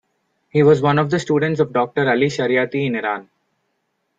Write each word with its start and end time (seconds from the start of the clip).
He 0.49 0.63
was 0.63 0.81
one 0.81 0.97
of 0.97 1.11
the 1.11 1.19
students 1.19 1.59
of 1.59 1.73
Doctor 1.73 2.09
Ali 2.09 2.25
Shariati 2.25 2.87
in 2.87 2.95
Iran. 2.95 3.29